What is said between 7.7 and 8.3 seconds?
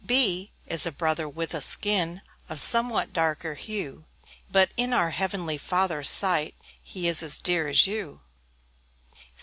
you.